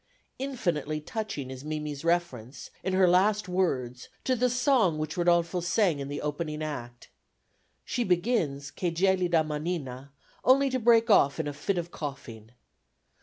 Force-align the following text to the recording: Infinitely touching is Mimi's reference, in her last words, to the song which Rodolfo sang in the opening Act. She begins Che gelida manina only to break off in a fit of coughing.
Infinitely 0.39 0.99
touching 0.99 1.51
is 1.51 1.63
Mimi's 1.63 2.03
reference, 2.03 2.71
in 2.83 2.93
her 2.93 3.07
last 3.07 3.47
words, 3.47 4.09
to 4.23 4.35
the 4.35 4.49
song 4.49 4.97
which 4.97 5.15
Rodolfo 5.15 5.59
sang 5.59 5.99
in 5.99 6.07
the 6.07 6.23
opening 6.23 6.63
Act. 6.63 7.11
She 7.85 8.03
begins 8.03 8.71
Che 8.75 8.89
gelida 8.89 9.43
manina 9.45 10.09
only 10.43 10.71
to 10.71 10.79
break 10.79 11.11
off 11.11 11.39
in 11.39 11.47
a 11.47 11.53
fit 11.53 11.77
of 11.77 11.91
coughing. 11.91 12.49